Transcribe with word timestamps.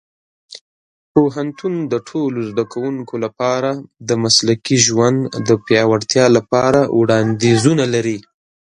پوهنتون 1.11 1.73
د 1.91 1.93
ټولو 2.09 2.39
زده 2.49 2.63
کوونکو 2.73 3.15
لپاره 3.25 3.69
د 4.07 4.09
مسلکي 4.23 4.77
ژوند 4.85 5.19
د 5.47 5.49
پیاوړتیا 5.65 6.25
لپاره 6.37 6.79
وړاندیزونه 6.99 7.85
لري. 7.93 8.17